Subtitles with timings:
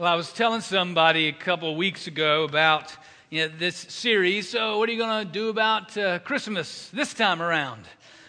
[0.00, 2.96] Well, I was telling somebody a couple of weeks ago about
[3.28, 4.48] you know, this series.
[4.48, 7.84] So, what are you going to do about uh, Christmas this time around?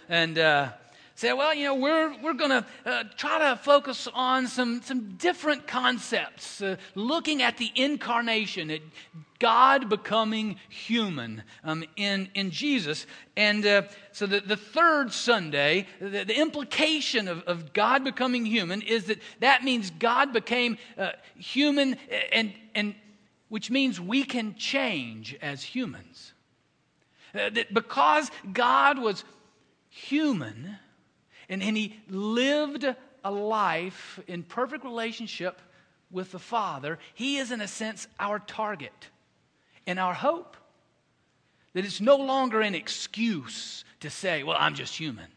[0.10, 0.72] And uh,
[1.16, 5.12] said, well, you know, we're, we're going to uh, try to focus on some, some
[5.12, 8.82] different concepts, uh, looking at the incarnation, at
[9.42, 13.08] God becoming human um, in, in Jesus.
[13.36, 13.82] And uh,
[14.12, 19.18] so the, the third Sunday, the, the implication of, of God becoming human is that
[19.40, 21.98] that means God became uh, human,
[22.32, 22.94] and, and,
[23.50, 26.34] which means we can change as humans.
[27.34, 29.24] Uh, that because God was
[29.90, 30.78] human
[31.50, 32.86] and, and he lived
[33.24, 35.60] a life in perfect relationship
[36.12, 39.10] with the Father, he is, in a sense, our target
[39.88, 40.58] and our hope.
[41.74, 45.28] That it's no longer an excuse to say, well, I'm just human.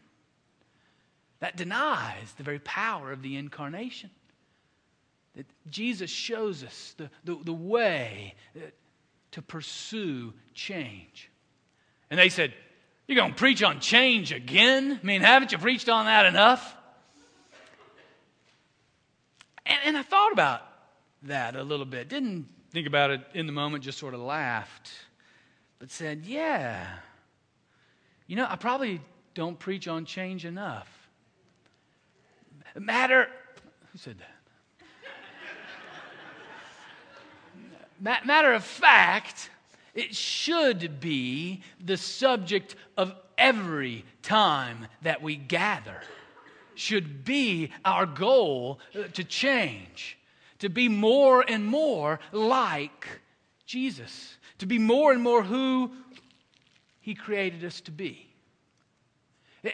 [1.39, 4.09] That denies the very power of the incarnation.
[5.35, 8.61] That Jesus shows us the, the, the way uh,
[9.31, 11.29] to pursue change.
[12.09, 12.53] And they said,
[13.07, 14.99] You're going to preach on change again?
[15.01, 16.75] I mean, haven't you preached on that enough?
[19.65, 20.61] And, and I thought about
[21.23, 22.07] that a little bit.
[22.07, 24.91] Didn't think about it in the moment, just sort of laughed,
[25.79, 26.85] but said, Yeah,
[28.27, 28.99] you know, I probably
[29.33, 30.89] don't preach on change enough.
[32.77, 33.29] Matter,
[33.93, 34.17] who said
[38.01, 38.25] that?
[38.25, 39.49] Matter of fact,
[39.93, 46.01] it should be the subject of every time that we gather,
[46.73, 50.17] should be our goal uh, to change
[50.65, 53.07] to be more and more like
[53.67, 55.91] Jesus, to be more and more who
[57.01, 58.25] He created us to be.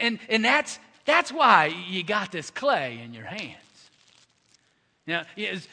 [0.02, 3.56] And, and that's, that's why you got this clay in your hands.
[5.08, 5.66] Now, and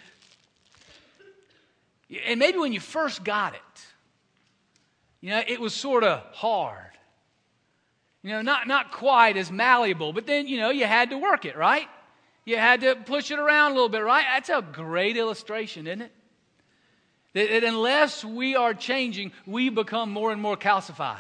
[2.39, 3.61] maybe when you first got it,
[5.21, 6.93] you know, it was sort of hard.
[8.23, 11.45] You know, not, not quite as malleable, but then, you know, you had to work
[11.45, 11.89] it, right?
[12.49, 14.25] You had to push it around a little bit, right?
[14.33, 16.13] That's a great illustration, isn't it?
[17.35, 21.19] That, unless we are changing, we become more and more calcified.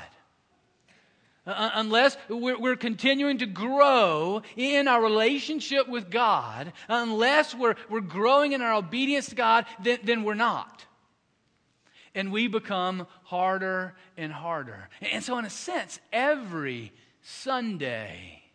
[1.46, 7.74] Uh, uh, unless we're, we're, continuing to grow in our relationship with God, unless we're,
[7.90, 10.86] we're growing in our obedience to God, then, then we're not.
[12.14, 14.88] And we become harder and harder.
[15.02, 16.90] And so, in a sense, every
[17.20, 18.47] Sunday,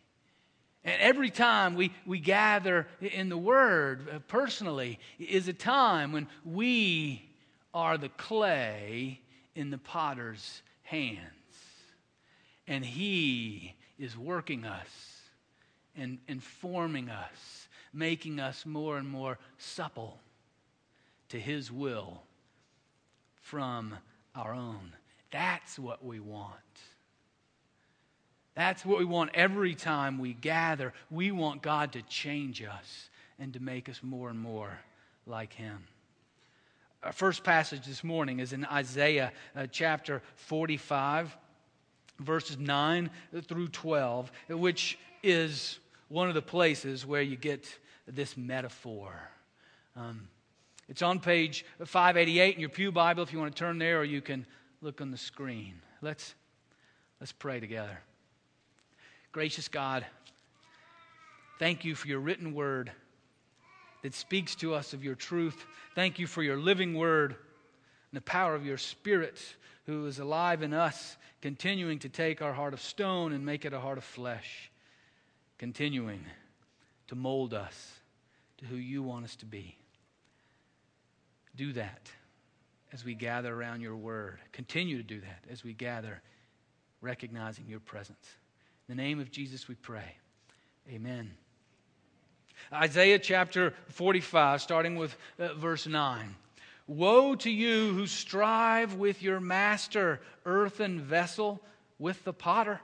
[0.85, 6.27] and every time we, we gather in the Word uh, personally is a time when
[6.43, 7.29] we
[7.73, 9.21] are the clay
[9.55, 11.19] in the potter's hands.
[12.67, 15.21] And He is working us
[15.95, 20.19] and, and forming us, making us more and more supple
[21.29, 22.23] to His will
[23.41, 23.95] from
[24.35, 24.93] our own.
[25.31, 26.51] That's what we want.
[28.55, 30.93] That's what we want every time we gather.
[31.09, 33.09] We want God to change us
[33.39, 34.79] and to make us more and more
[35.25, 35.83] like Him.
[37.03, 41.35] Our first passage this morning is in Isaiah uh, chapter 45,
[42.19, 43.09] verses 9
[43.41, 47.67] through 12, which is one of the places where you get
[48.07, 49.13] this metaphor.
[49.95, 50.27] Um,
[50.87, 54.03] it's on page 588 in your Pew Bible if you want to turn there, or
[54.03, 54.45] you can
[54.81, 55.73] look on the screen.
[56.01, 56.35] Let's,
[57.19, 57.99] let's pray together.
[59.33, 60.05] Gracious God,
[61.57, 62.91] thank you for your written word
[64.03, 65.65] that speaks to us of your truth.
[65.95, 69.41] Thank you for your living word and the power of your spirit
[69.87, 73.73] who is alive in us, continuing to take our heart of stone and make it
[73.73, 74.71] a heart of flesh,
[75.57, 76.23] continuing
[77.07, 77.91] to mold us
[78.59, 79.75] to who you want us to be.
[81.55, 82.11] Do that
[82.91, 84.37] as we gather around your word.
[84.51, 86.21] Continue to do that as we gather,
[87.01, 88.37] recognizing your presence.
[88.87, 90.17] In the name of Jesus, we pray.
[90.89, 91.31] Amen.
[92.71, 96.35] Isaiah chapter 45, starting with uh, verse 9.
[96.87, 101.61] Woe to you who strive with your master, earthen vessel,
[101.97, 102.81] with the potter.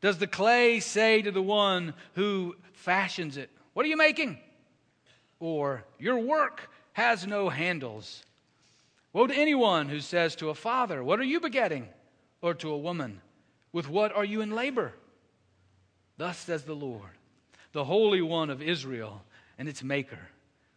[0.00, 4.38] Does the clay say to the one who fashions it, What are you making?
[5.40, 8.22] Or, Your work has no handles.
[9.12, 11.88] Woe to anyone who says to a father, What are you begetting?
[12.42, 13.20] Or to a woman,
[13.74, 14.92] with what are you in labor?
[16.16, 17.18] Thus says the Lord,
[17.72, 19.20] the Holy One of Israel
[19.58, 20.30] and its Maker.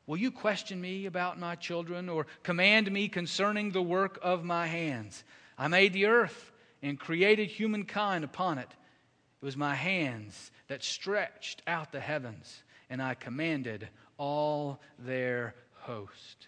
[0.08, 4.66] Will you question me about my children or command me concerning the work of my
[4.66, 5.24] hands?
[5.60, 6.52] I made the earth
[6.82, 8.70] and created humankind upon it.
[9.42, 16.48] It was my hands that stretched out the heavens, and I commanded all their host.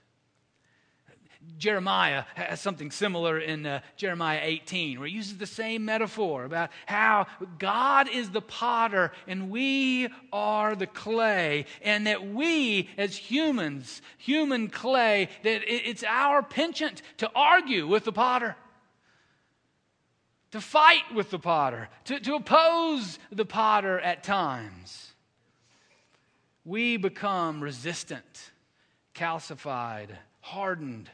[1.57, 6.69] Jeremiah has something similar in uh, Jeremiah 18, where he uses the same metaphor about
[6.85, 7.27] how
[7.57, 14.69] God is the potter and we are the clay, and that we, as humans, human
[14.69, 18.55] clay, that it's our penchant to argue with the potter,
[20.51, 25.13] to fight with the potter, to, to oppose the potter at times.
[26.65, 28.51] We become resistant,
[29.15, 30.09] calcified,
[30.41, 31.09] hardened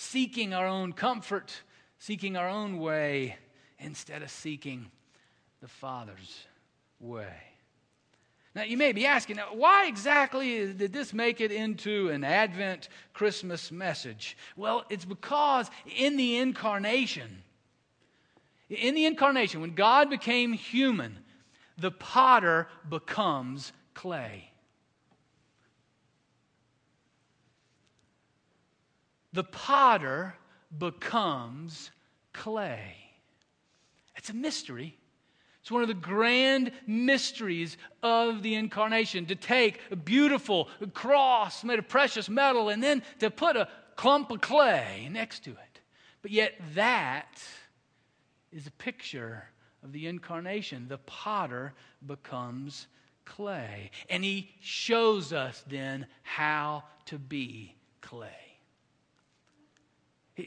[0.00, 1.52] seeking our own comfort,
[1.98, 3.36] seeking our own way,
[3.78, 4.90] instead of seeking
[5.60, 6.46] the Father's
[6.98, 7.34] way.
[8.54, 13.70] Now, you may be asking, why exactly did this make it into an Advent Christmas
[13.70, 14.38] message?
[14.56, 17.42] Well, it's because in the incarnation,
[18.70, 21.18] in the incarnation, when God became human,
[21.76, 24.49] the potter becomes clay.
[29.32, 30.34] The potter
[30.76, 31.90] becomes
[32.32, 32.96] clay.
[34.16, 34.96] It's a mystery.
[35.60, 41.78] It's one of the grand mysteries of the incarnation to take a beautiful cross made
[41.78, 45.80] of precious metal and then to put a clump of clay next to it.
[46.22, 47.42] But yet, that
[48.52, 49.44] is a picture
[49.82, 50.88] of the incarnation.
[50.88, 51.74] The potter
[52.06, 52.86] becomes
[53.24, 53.90] clay.
[54.08, 58.49] And he shows us then how to be clay.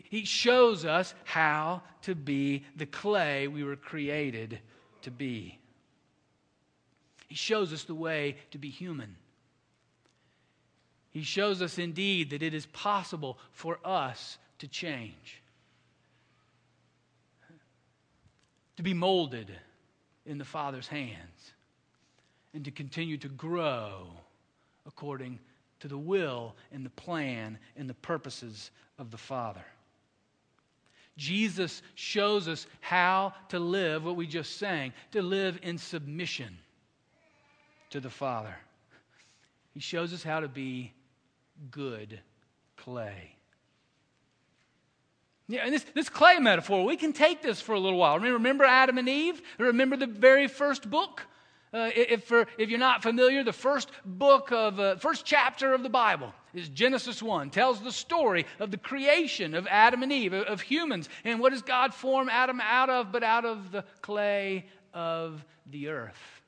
[0.09, 4.59] He shows us how to be the clay we were created
[5.01, 5.59] to be.
[7.27, 9.15] He shows us the way to be human.
[11.09, 15.41] He shows us indeed that it is possible for us to change,
[18.77, 19.51] to be molded
[20.25, 21.53] in the Father's hands,
[22.53, 24.07] and to continue to grow
[24.85, 25.39] according
[25.79, 29.65] to the will and the plan and the purposes of the Father.
[31.17, 36.57] Jesus shows us how to live what we just sang, to live in submission
[37.91, 38.55] to the Father.
[39.73, 40.93] He shows us how to be
[41.69, 42.19] good
[42.77, 43.35] clay.
[45.47, 48.17] Yeah, and this, this clay metaphor, we can take this for a little while.
[48.17, 49.41] Remember Adam and Eve?
[49.59, 51.21] Remember the very first book?
[51.73, 55.83] Uh, if, for, if you're not familiar, the first book of, uh, first chapter of
[55.83, 60.33] the Bible is Genesis 1, tells the story of the creation of Adam and Eve,
[60.33, 61.09] of, humans.
[61.23, 65.89] And what does God form Adam out of but out of the clay of the
[65.89, 66.41] earth?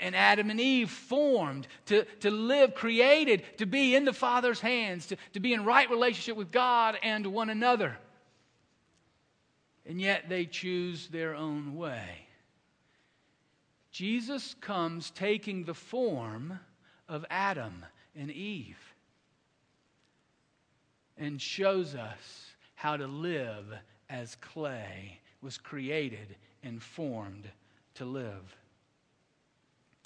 [0.00, 5.06] And Adam and Eve formed to, to live, created to be in the Father's hands,
[5.06, 7.96] to, to be in right relationship with God and one another.
[9.86, 12.26] And yet they choose their own way.
[13.90, 16.58] Jesus comes taking the form
[17.08, 17.84] of Adam
[18.16, 18.93] and Eve
[21.18, 23.66] and shows us how to live
[24.10, 27.48] as clay was created and formed
[27.94, 28.56] to live.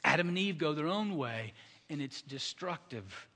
[0.05, 1.52] Adam and Eve go their own way,
[1.90, 3.28] and it's destructive.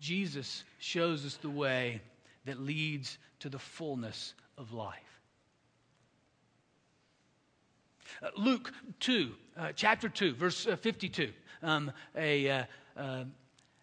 [0.00, 2.00] Jesus shows us the way
[2.44, 4.96] that leads to the fullness of life.
[8.22, 11.32] Uh, Luke 2, uh, chapter 2, verse uh, 52.
[11.62, 12.66] Um, a,
[12.96, 13.24] uh,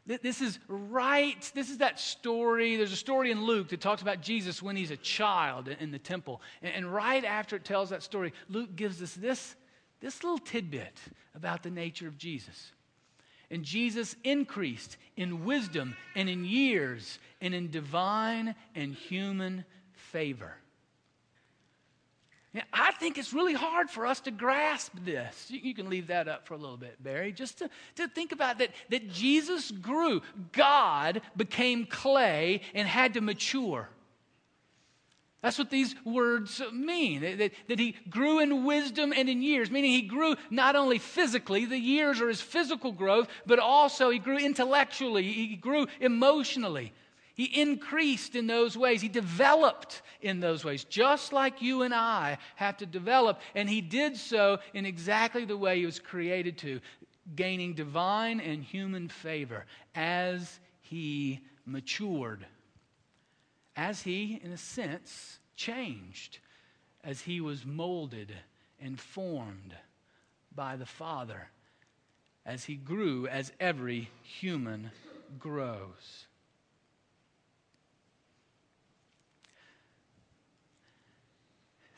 [0.08, 2.78] this is right, this is that story.
[2.78, 6.00] There's a story in Luke that talks about Jesus when he's a child in, the
[6.00, 6.42] temple.
[6.62, 9.56] And, right after it tells that story, Luke gives us this,
[10.00, 10.98] this little tidbit
[11.36, 12.72] about the nature of Jesus.
[13.52, 20.56] And Jesus increased in wisdom and in years and in divine and human favor.
[22.74, 25.48] I think it's really hard for us to grasp this.
[25.50, 28.60] You, can leave that up for a little bit, Barry, just to, to think about
[28.60, 30.22] that, that Jesus grew.
[30.52, 33.90] God became clay and had to mature.
[35.42, 37.22] That's what these words mean.
[37.22, 41.66] That, that, he grew in wisdom and in years, meaning he grew not only physically,
[41.66, 46.92] the years are his physical growth, but also he grew intellectually, he grew emotionally.
[47.38, 49.00] He increased in those ways.
[49.00, 53.40] He developed in those ways, just like you and I have to develop.
[53.54, 56.82] And he did so in exactly the way he was created to,
[57.36, 62.44] gaining divine and human favor as he matured,
[63.76, 66.40] as he, in a sense, changed,
[67.04, 68.34] as he was molded
[68.82, 69.76] and formed
[70.56, 71.50] by the Father,
[72.48, 74.90] as he grew, as every human
[75.38, 76.26] grows.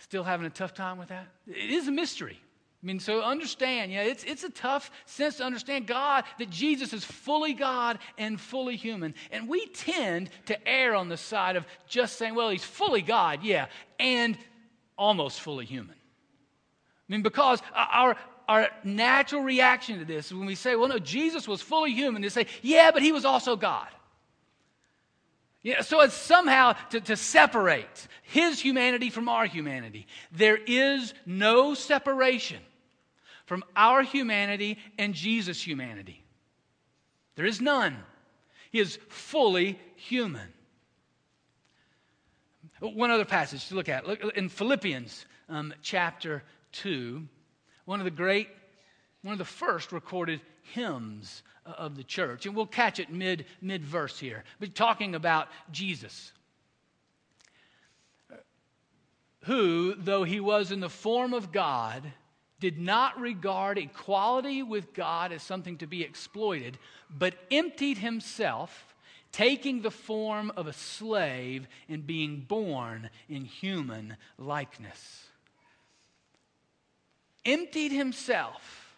[0.09, 1.27] Still having a tough time with that?
[1.45, 2.39] It is a mystery.
[2.81, 6.93] I mean, so understand, yeah, it's, it's a tough sense to understand God, that Jesus
[6.93, 9.13] is fully God and fully human.
[9.31, 13.43] And we tend to err on the side of just saying, well, he's fully God,
[13.43, 13.67] yeah,
[13.99, 14.35] and
[14.97, 15.93] almost fully human.
[15.93, 18.15] I mean, because our,
[18.47, 22.23] our natural reaction to this is when we say, well, no, Jesus was fully human,
[22.23, 23.89] they say, yeah, but he was also God.
[25.61, 30.07] Yeah, so it's somehow to, to separate his humanity from our humanity.
[30.31, 32.59] There is no separation
[33.45, 36.23] from our humanity and Jesus' humanity.
[37.35, 37.97] There is none.
[38.71, 40.53] He is fully human.
[42.79, 44.07] One other passage to look at.
[44.07, 47.27] Look in Philippians um, chapter 2,
[47.85, 48.47] one of the great,
[49.21, 50.41] one of the first recorded
[50.73, 52.45] hymns of the church.
[52.45, 54.43] And we'll catch it mid, mid verse here.
[54.59, 56.31] But talking about Jesus,
[59.43, 62.03] who, though he was in the form of God,
[62.59, 66.77] did not regard equality with God as something to be exploited,
[67.09, 68.95] but emptied himself,
[69.31, 75.27] taking the form of a slave and being born in human likeness.
[77.45, 78.88] Emptied himself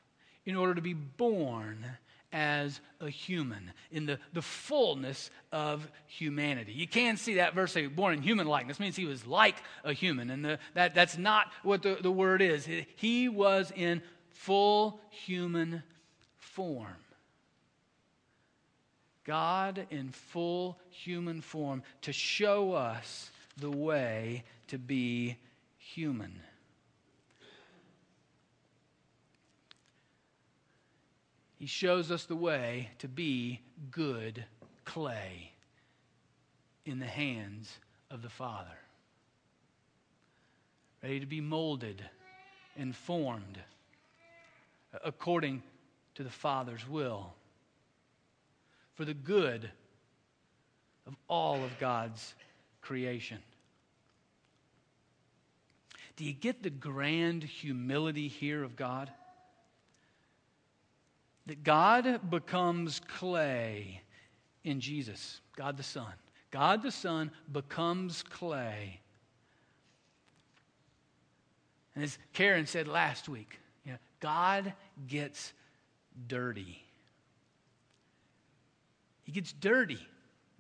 [0.45, 1.86] in order to be born
[2.33, 6.71] as a human in the, the fullness of humanity.
[6.71, 10.29] You can see that verse born in human likeness means he was like a human.
[10.29, 12.67] And the, that, that's not what the, the word is.
[12.95, 15.83] He was in full human
[16.38, 16.95] form.
[19.24, 25.38] God in full human form to show us the way to be
[25.77, 26.39] human.
[31.62, 34.44] He shows us the way to be good
[34.84, 35.51] clay
[36.88, 37.77] in the hands
[38.10, 38.80] of the Father.
[41.03, 42.03] Ready to be molded
[42.75, 43.60] and formed
[45.03, 45.62] according
[46.15, 47.32] to the Father's will
[48.96, 49.70] for the good
[51.06, 52.34] of all of God's
[52.82, 53.38] creation.
[56.15, 59.12] Do you get the grand humility here of God?
[61.48, 64.01] That God becomes clay
[64.63, 66.13] in Jesus, God the Son.
[66.51, 69.00] God the Son becomes clay.
[71.95, 74.74] And as Karen said last week, you know, God
[75.07, 75.53] gets
[76.27, 76.83] dirty.
[79.24, 80.00] He gets dirty.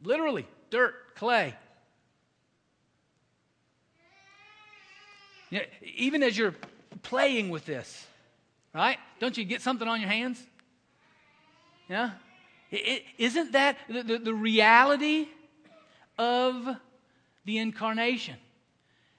[0.03, 1.55] Literally, dirt, clay.
[5.49, 6.55] You know, even as you're
[7.03, 8.07] playing with this,
[8.73, 8.97] right?
[9.19, 10.41] Don't you get something on your hands?
[11.91, 12.11] Yeah?
[13.17, 15.27] is not that the, the, the reality
[16.17, 16.77] of
[17.43, 18.37] the incarnation?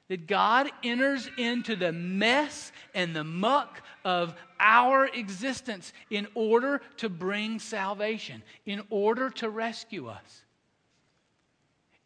[0.09, 7.11] That God enters into the mess and the muck of our existence in order to
[7.11, 10.43] bring salvation, in order to rescue us,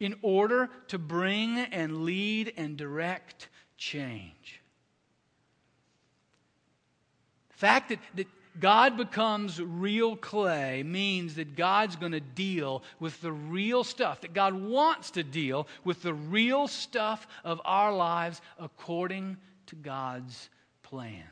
[0.01, 3.47] in order to bring and lead and direct
[3.77, 4.59] change.
[7.51, 8.27] The fact that, that
[8.59, 14.33] God becomes real clay means that God's going to deal with the real stuff, that
[14.33, 19.37] God wants to deal with the real stuff of our lives according
[19.67, 20.49] to God's
[20.81, 21.23] plan.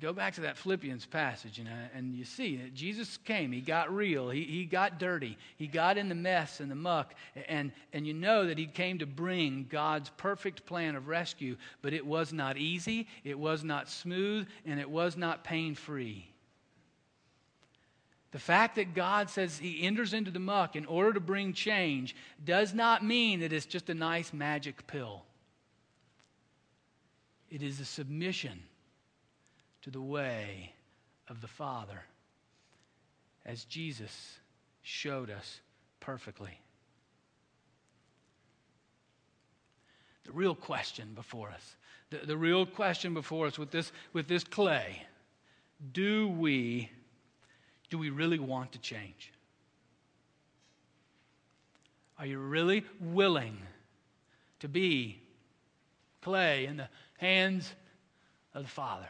[0.00, 3.52] Go back to that Philippians passage, and, and you see that Jesus came.
[3.52, 4.30] He got real.
[4.30, 5.36] He, he got dirty.
[5.56, 7.14] He got in the mess and the muck.
[7.48, 11.92] And, and you know that he came to bring God's perfect plan of rescue, but
[11.92, 16.26] it was not easy, it was not smooth, and it was not pain free.
[18.32, 22.16] The fact that God says he enters into the muck in order to bring change
[22.44, 25.24] does not mean that it's just a nice magic pill.
[27.50, 28.62] It is a submission
[29.86, 30.72] to the way
[31.28, 32.02] of the Father,
[33.44, 34.40] as Jesus
[34.82, 35.60] showed us
[36.00, 36.58] perfectly.
[40.24, 41.76] The real question before us,
[42.10, 45.06] the, the real question before us with this, with this clay,
[45.92, 46.90] do we,
[47.88, 49.32] do we really want to change?
[52.18, 53.56] Are you really willing
[54.58, 55.22] to be
[56.22, 56.88] clay in the
[57.18, 57.72] hands
[58.52, 59.06] of the Father?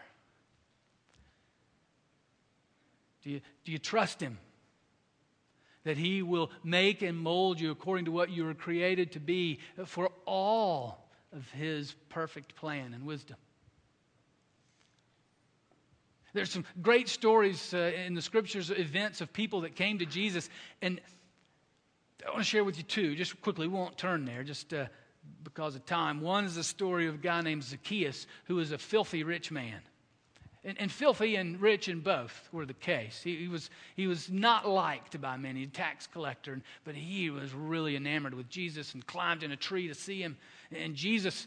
[3.26, 4.38] Do you, do you trust Him?
[5.82, 9.58] That He will make and mold you according to what you were created to be
[9.84, 13.36] for all of His perfect plan and wisdom.
[16.34, 20.48] There's some great stories uh, in the scriptures, events of people that came to Jesus,
[20.80, 21.00] and
[22.24, 23.66] I want to share with you two, just quickly.
[23.66, 24.86] We won't turn there, just uh,
[25.42, 26.20] because of time.
[26.20, 29.80] One is the story of a guy named Zacchaeus, who was a filthy rich man.
[30.66, 33.22] And, and filthy and rich in both were the case.
[33.22, 37.54] He, he, was, he was not liked by many, a tax collector, but he was
[37.54, 40.36] really enamored with Jesus and climbed in a tree to see him.
[40.72, 41.46] And Jesus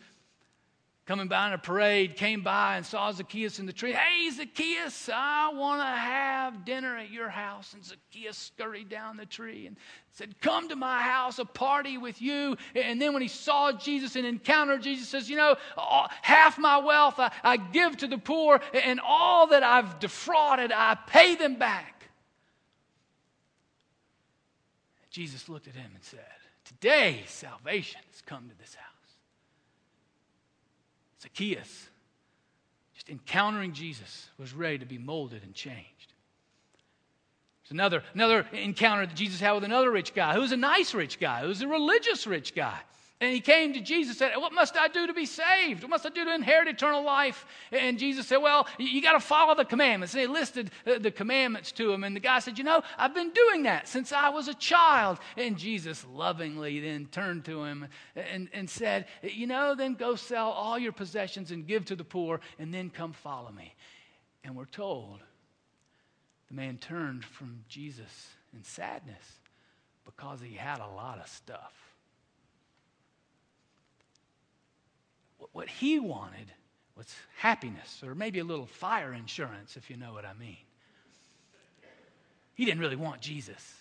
[1.09, 3.93] coming by in a parade, came by and saw Zacchaeus in the tree.
[3.93, 7.73] Hey, Zacchaeus, I want to have dinner at your house.
[7.73, 9.75] And Zacchaeus scurried down the tree and
[10.11, 12.55] said, Come to my house, a party with you.
[12.75, 15.55] And then when he saw Jesus and encountered Jesus, says, You know,
[16.21, 20.95] half my wealth I, I give to the poor, and all that I've defrauded, I
[21.07, 22.03] pay them back.
[25.09, 26.19] Jesus looked at him and said,
[26.65, 28.88] Today salvation has come to this house.
[31.21, 31.89] Zacchaeus,
[32.93, 36.13] just encountering Jesus, was ready to be molded and changed.
[37.63, 40.93] There's another, another encounter that Jesus had with another rich guy who was a nice
[40.93, 42.79] rich guy, who was a religious rich guy.
[43.21, 45.83] And he came to Jesus and said, What must I do to be saved?
[45.83, 47.45] What must I do to inherit eternal life?
[47.69, 50.13] And Jesus said, Well, you got to follow the commandments.
[50.13, 52.05] And he listed the commandments to him.
[52.05, 55.19] And the guy said, You know, I've been doing that since I was a child.
[55.35, 60.51] And Jesus lovingly then turned to him and, and said, You know, then go sell
[60.51, 63.75] all your possessions and give to the poor, and then come follow me.
[64.45, 65.19] And we're told
[66.47, 69.39] the man turned from Jesus in sadness
[70.05, 71.88] because he had a lot of stuff.
[75.51, 76.51] What he wanted
[76.95, 80.57] was happiness, or maybe a little fire insurance, if you know what I mean.
[82.53, 83.75] He didn't really want Jesus.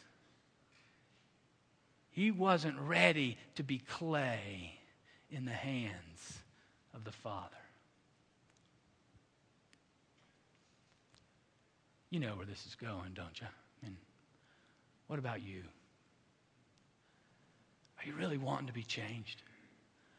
[2.11, 4.79] He wasn't ready to be clay
[5.31, 6.39] in the hands
[6.95, 7.57] of the Father.
[12.11, 13.47] You know where this is going, don't you?
[13.47, 13.97] I mean,
[15.09, 15.63] what about you?
[17.99, 19.43] Are you really wanting to be changed?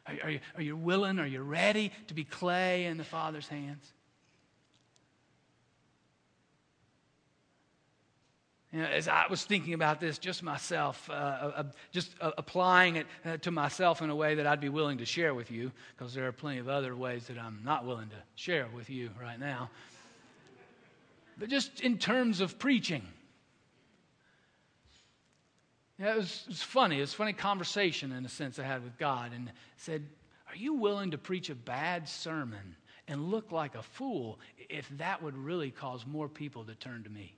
[0.06, 1.18] Are, are, you, are you willing?
[1.18, 3.92] Are you ready to be clay in the Father's hands?
[8.72, 12.30] You know, as I was thinking about this, just myself, uh, uh, uh just uh,
[12.38, 15.50] applying it uh, to myself in a way that I'd be willing to share with
[15.50, 18.88] you, because there are plenty of other ways that I'm not willing to share with
[18.88, 19.70] you right now.
[21.36, 23.02] But just in terms of preaching,
[26.00, 26.96] yeah, it was, it was funny.
[26.96, 30.06] It was a funny conversation in a sense I had with God and said,
[30.48, 32.74] Are you willing to preach a bad sermon
[33.06, 34.38] and look like a fool
[34.70, 37.36] if that would really cause more people to turn to me?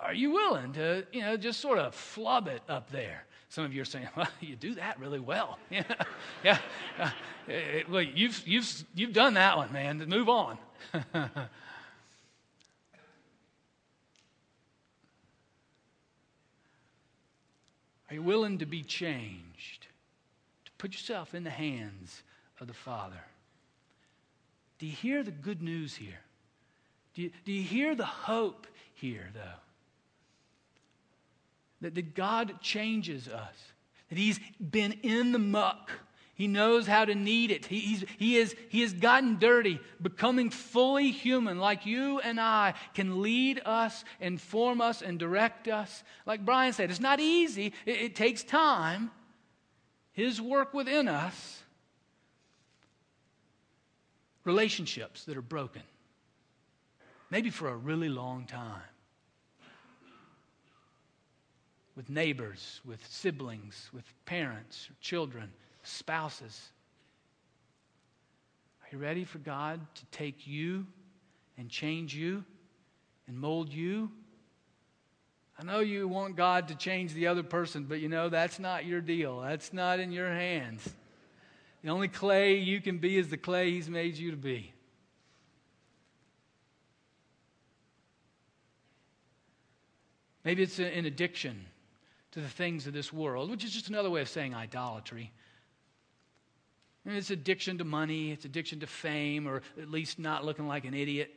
[0.00, 3.24] Are you willing to, you know, just sort of flub it up there?
[3.48, 5.58] Some of you are saying, well, you do that really well.
[5.70, 5.82] Yeah,
[6.44, 6.58] yeah.
[7.00, 7.10] Uh,
[7.90, 10.04] well, you've, you've, you've done that one, man.
[10.06, 10.58] Move on.
[18.10, 19.86] Are you willing to be changed?
[20.64, 22.22] To put yourself in the hands
[22.60, 23.22] of the Father?
[24.78, 26.20] Do you hear the good news here?
[27.14, 29.60] Do you, do you hear the hope here, though?
[31.80, 33.54] That, that God changes us,
[34.08, 34.40] that He's
[34.70, 35.90] been in the muck
[36.38, 37.66] he knows how to knead it.
[37.66, 43.22] He, he, is, he has gotten dirty, becoming fully human, like you and I, can
[43.22, 46.04] lead us, inform us, and direct us.
[46.26, 49.10] Like Brian said, it's not easy, it, it takes time.
[50.12, 51.60] His work within us,
[54.44, 55.82] relationships that are broken,
[57.30, 58.82] maybe for a really long time.
[61.96, 65.50] With neighbors, with siblings, with parents, children
[65.82, 66.70] spouses.
[68.82, 70.86] Are you ready for God to take you
[71.56, 72.44] and change you
[73.26, 74.10] and mold you?
[75.58, 78.86] I know you want God to change the other person, but you know that's not
[78.86, 79.40] your deal.
[79.40, 80.88] That's not in your hands.
[81.82, 84.72] The only clay you can be is the clay He's made you to be.
[90.44, 91.66] Maybe it's an addiction
[92.30, 95.32] to the things of this world, which is just another way of saying idolatry.
[97.06, 100.94] It's addiction to money, it's addiction to fame, or at least not looking like an
[100.94, 101.34] idiot.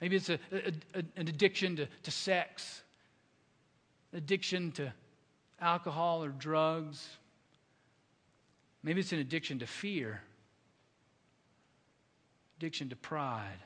[0.00, 2.82] Maybe it's a, a, a, an addiction to, to sex,
[4.12, 4.92] addiction to
[5.60, 7.08] alcohol or drugs.
[8.82, 10.20] Maybe it's an addiction to fear,
[12.58, 13.58] addiction to pride.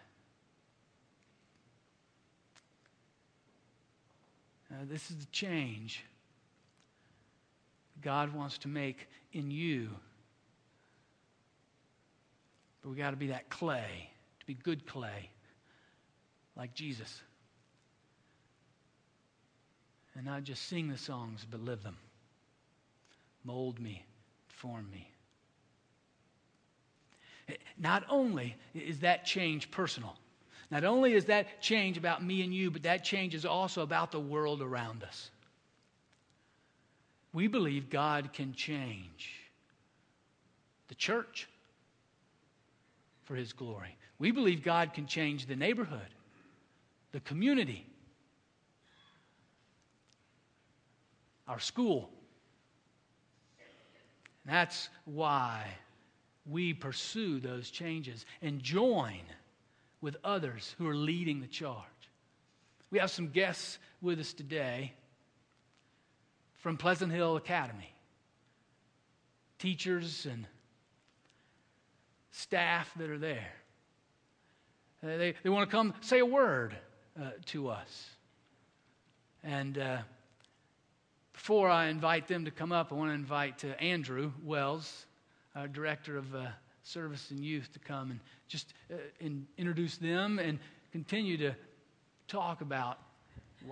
[4.71, 6.05] Now, this is the change
[8.01, 9.91] God wants to make in you
[12.83, 15.31] but we got to be that clay, to be good clay,
[16.57, 17.23] like Jesus.
[20.14, 21.97] and not just sing the songs, but live them.
[23.45, 24.05] Mold me,
[24.49, 25.09] form me.
[27.49, 30.16] Eh, not only is that change personal,
[30.71, 34.12] not only is that change about me and you, but that change is also about
[34.12, 35.31] the world around us.
[37.33, 39.51] We believe God can change
[40.88, 41.49] the church
[43.25, 43.97] for His glory.
[44.19, 46.01] We believe God can change the neighborhood,
[47.13, 47.87] the community,
[51.49, 52.11] our school.
[54.45, 55.67] And that's why
[56.47, 59.21] we pursue those changes and join
[60.01, 61.85] with others who are leading the charge.
[62.91, 64.93] We have some guests with us today
[66.59, 67.93] from Pleasant Hill Academy
[69.63, 70.45] teachers and
[72.33, 73.53] staff that are there.
[75.03, 76.75] Uh, they, they want to come say a word
[77.21, 78.11] uh, to us.
[79.45, 79.99] And uh,
[81.33, 85.07] before I invite them to come up, I want to invite uh, Andrew Wells,
[85.55, 86.47] our director of uh,
[86.83, 90.59] service and youth, to come and just uh, in, introduce them and
[90.92, 91.55] continue to
[92.29, 92.99] talk about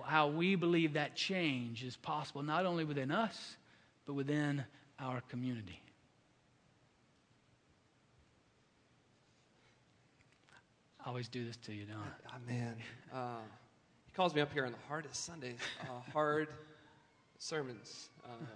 [0.05, 3.55] how we believe that change is possible, not only within us,
[4.05, 4.63] but within
[4.99, 5.81] our community.
[11.03, 12.35] I always do this to you, don't I?
[12.35, 12.75] Oh, man.
[13.11, 13.39] Uh,
[14.05, 16.49] he calls me up here on the hardest Sundays, uh, hard
[17.39, 18.09] sermons.
[18.23, 18.47] Um,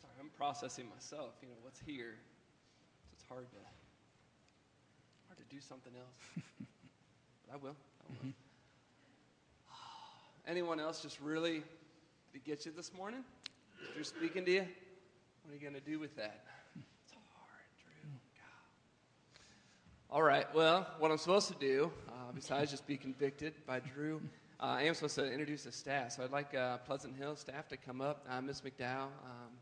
[0.00, 1.30] sorry, I'm processing myself.
[1.40, 2.16] You know, what's here.
[3.04, 3.56] So it's hard to,
[5.28, 6.44] hard to do something else.
[7.46, 7.70] but I will.
[7.70, 8.16] I will.
[8.18, 8.30] Mm-hmm.
[10.50, 11.62] Anyone else just really
[12.34, 13.24] to get you this morning?
[13.80, 14.60] If they're speaking to you,
[15.42, 16.44] what are you going to do with that?
[17.04, 18.10] It's hard, Drew.
[20.05, 20.05] God.
[20.16, 24.22] All right, well, what I'm supposed to do, uh, besides just be convicted by Drew,
[24.58, 26.12] uh, I am supposed to introduce the staff.
[26.12, 28.26] So I'd like uh, Pleasant Hill staff to come up.
[28.26, 29.52] Uh, Miss McDowell um,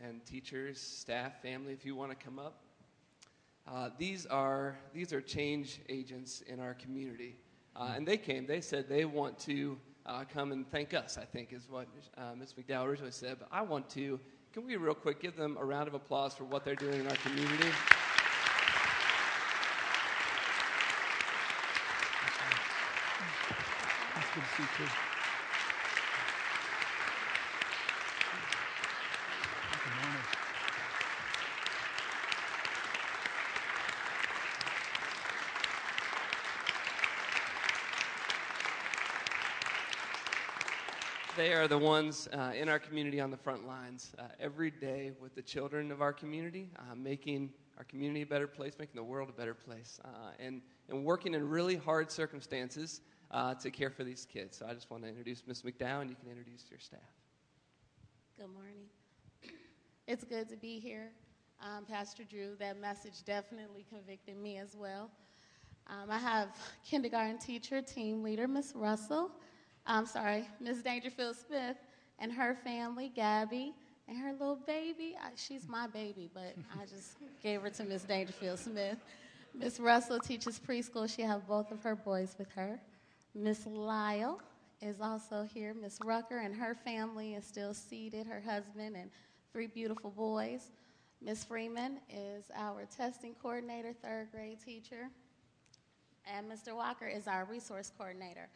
[0.00, 2.60] and teachers, staff, family, if you want to come up.
[3.66, 7.34] Uh, these are these are change agents in our community.
[7.74, 8.46] Uh, and they came.
[8.46, 11.88] They said they want to uh, come and thank us, I think is what
[12.38, 12.54] Ms.
[12.56, 13.38] McDowell originally said.
[13.40, 14.20] But I want to,
[14.52, 17.08] can we real quick give them a round of applause for what they're doing in
[17.08, 17.70] our community?
[41.36, 45.12] They are the ones uh, in our community on the front lines uh, every day
[45.20, 49.04] with the children of our community, uh, making our community a better place, making the
[49.04, 53.90] world a better place, uh, and, and working in really hard circumstances uh, to care
[53.90, 54.56] for these kids.
[54.56, 55.62] So I just want to introduce Ms.
[55.62, 57.00] McDowell, and you can introduce your staff.
[58.38, 58.86] Good morning.
[60.06, 61.10] It's good to be here.
[61.60, 65.10] Um, Pastor Drew, that message definitely convicted me as well.
[65.86, 66.48] Um, I have
[66.82, 69.30] kindergarten teacher, team leader, Miss Russell.
[69.86, 71.76] I'm sorry, Miss Dangerfield Smith
[72.18, 73.74] and her family, Gabby,
[74.06, 75.16] and her little baby.
[75.22, 78.98] I, she's my baby, but I just gave her to Miss Dangerfield Smith.
[79.54, 81.14] Miss Russell teaches preschool.
[81.14, 82.80] She has both of her boys with her.
[83.34, 84.40] Miss Lyle
[84.80, 85.74] is also here.
[85.74, 89.10] Miss Rucker and her family is still seated, her husband and
[89.52, 90.70] three beautiful boys.
[91.20, 95.08] Miss Freeman is our testing coordinator, third grade teacher.
[96.32, 96.76] And Mr.
[96.76, 98.48] Walker is our resource coordinator.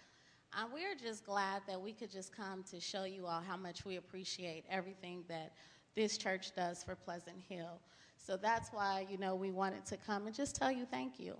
[0.54, 3.84] Um, we're just glad that we could just come to show you all how much
[3.84, 5.52] we appreciate everything that
[5.96, 7.80] this church does for Pleasant Hill.
[8.16, 11.36] So that's why, you know, we wanted to come and just tell you thank you.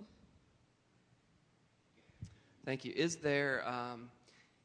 [2.65, 2.93] Thank you.
[2.95, 4.09] Is there, um,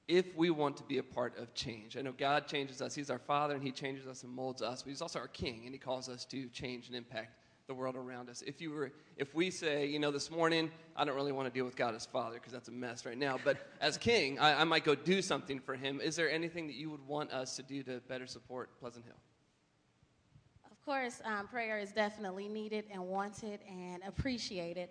[0.06, 2.94] if we want to be a part of change, I know God changes us.
[2.94, 5.62] He's our Father, and He changes us and molds us, but He's also our King,
[5.64, 7.32] and He calls us to change and impact
[7.66, 8.42] the world around us.
[8.46, 11.52] If you were, if we say, you know, this morning, I don't really want to
[11.52, 14.62] deal with God as Father because that's a mess right now, but as King, I,
[14.62, 16.00] I, might go do something for Him.
[16.00, 19.16] Is there anything that you would want us to do to better support Pleasant Hill?
[20.70, 24.88] Of course, um, prayer is definitely needed and wanted and appreciated.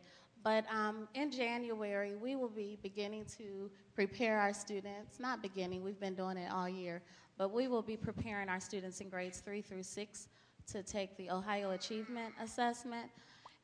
[0.47, 5.19] But um, in January, we will be beginning to prepare our students.
[5.19, 7.01] Not beginning, we've been doing it all year,
[7.37, 10.29] but we will be preparing our students in grades three through six
[10.71, 13.09] to take the Ohio Achievement Assessment.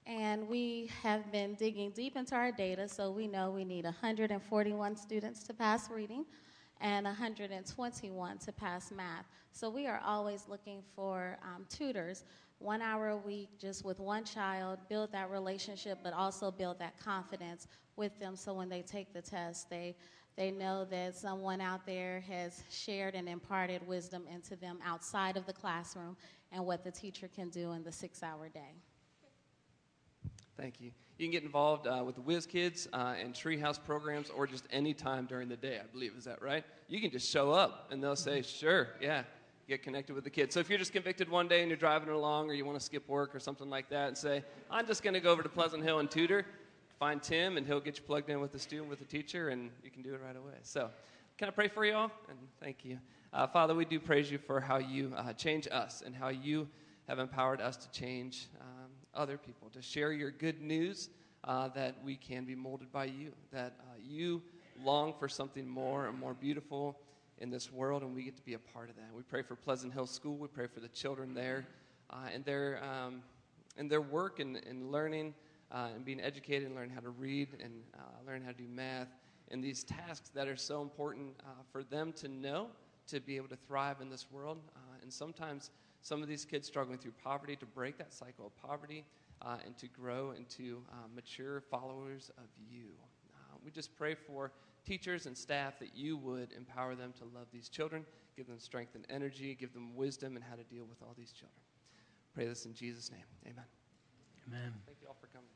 [0.06, 4.98] And we have been digging deep into our data, so we know we need 141
[4.98, 6.26] students to pass reading
[6.84, 9.26] and 121 to pass math.
[9.54, 12.26] So we are always looking for um, tutors,
[12.60, 17.00] one hour a week, just with one child, build that relationship, but also build that
[17.00, 19.96] confidence with them so when they take the test, they
[20.36, 25.46] They know that someone out there has shared and imparted wisdom into them outside of
[25.46, 26.18] the classroom
[26.52, 28.74] and what the teacher can do in the six hour day.
[30.58, 31.03] Thank you.
[31.18, 34.66] You can get involved uh, with the Whiz Kids uh, and Treehouse programs or just
[34.72, 36.14] any time during the day, I believe.
[36.18, 36.64] Is that right?
[36.88, 39.24] You can just show up and they'll say, sure, yeah,
[39.68, 40.56] get connected with the kids.
[40.56, 42.84] So if you're just convicted one day and you're driving along or you want to
[42.84, 45.50] skip work or something like that and say, I'm just going to go over to
[45.50, 46.46] Pleasant Hill and tutor,
[47.00, 49.70] find Tim and he'll get you plugged in with the student, with the teacher, and
[49.84, 50.56] you can do it right away.
[50.64, 50.90] So
[51.38, 52.12] can I pray for you all?
[52.28, 52.98] And thank you.
[53.32, 56.68] Uh, Father, we do praise you for how you uh, change us and how you
[57.08, 58.83] have empowered us to change um,
[59.16, 61.10] other people, to share your good news
[61.44, 64.42] uh, that we can be molded by you, that uh, you
[64.84, 66.98] long for something more and more beautiful
[67.40, 69.10] in this world, and we get to be a part of that.
[69.16, 70.38] We pray for Pleasant Hill School.
[70.38, 71.66] We pray for the children there
[72.10, 73.22] uh, and their um,
[73.78, 75.34] and their work and, and learning
[75.72, 78.68] uh, and being educated and learning how to read and uh, learn how to do
[78.68, 79.08] math
[79.50, 82.68] and these tasks that are so important uh, for them to know
[83.08, 84.60] to be able to thrive in this world.
[85.02, 85.70] And sometimes
[86.04, 89.04] some of these kids struggling through poverty to break that cycle of poverty
[89.42, 90.82] uh, and to grow into
[91.16, 92.90] mature followers of you.
[93.64, 94.52] we just pray for
[94.86, 98.96] teachers and staff that you would empower them to love these children, give them strength
[98.96, 101.60] and energy, give them wisdom and how to deal with all these children.
[102.34, 103.26] Pray this in Jesus' name.
[103.46, 103.66] Amen.
[104.48, 104.74] Amen.
[104.86, 105.48] Thank you all for coming.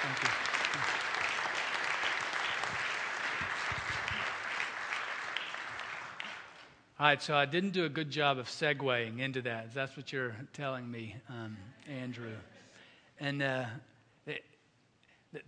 [0.00, 0.47] Thank you.
[7.00, 9.72] All right, so I didn't do a good job of segueing into that.
[9.72, 11.56] That's what you're telling me, um,
[11.88, 12.34] Andrew.
[13.20, 13.66] And uh,
[14.26, 14.34] the,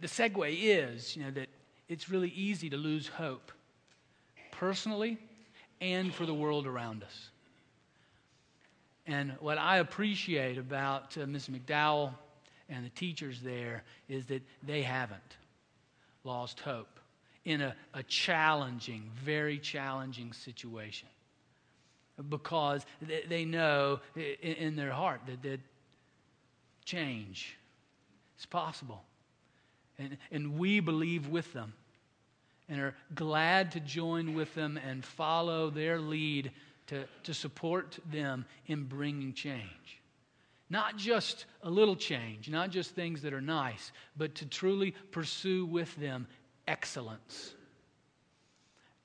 [0.01, 1.49] the segue is, you know, that
[1.89, 3.51] it's really easy to lose hope,
[4.53, 5.19] personally
[5.81, 7.31] and for the world around us.
[9.09, 11.49] And what I appreciate about uh, Ms.
[11.49, 12.15] McDowell
[12.69, 15.37] and the teachers there is that they haven't
[16.23, 17.01] lost hope
[17.45, 21.09] in a, a challenging, very challenging situation.
[22.29, 22.85] Because
[23.29, 25.61] they, know in, their heart that, that
[26.85, 27.57] change
[28.39, 29.03] is possible.
[29.99, 31.73] And, and we believe with them
[32.69, 36.53] and are glad to join with them and follow their lead
[36.87, 40.01] to, to support them in bringing change.
[40.71, 45.67] Not just a little change, not just things that are nice, but to truly pursue
[45.67, 46.29] with them
[46.69, 47.55] excellence.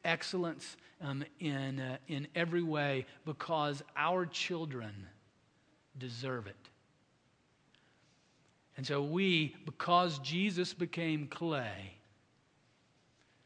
[0.03, 5.07] Excellence um, in, uh, in every way because our children
[5.97, 6.55] deserve it.
[8.77, 11.93] And so we, because Jesus became clay,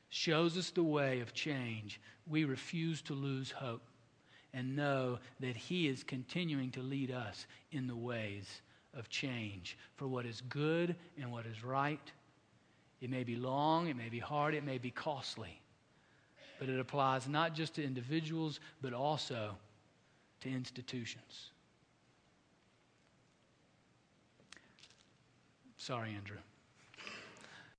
[0.10, 3.84] shows us the way of change, we refuse to lose hope
[4.54, 8.62] and know that He is continuing to lead us in the ways
[8.96, 12.12] of change for what is good and what is right.
[13.02, 15.62] It may be long, it may be hard, it may be costly,
[16.60, 19.56] but it applies not just to individuals, but also
[20.42, 21.52] to institutions.
[25.78, 26.38] Sorry, Andrew.